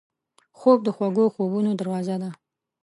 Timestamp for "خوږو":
0.95-1.25